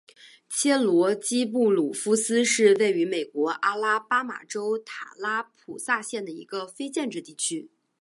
[0.49, 7.69] 切罗基布鲁夫斯是位于美国阿拉巴马州塔拉普萨县的一个非建制地区。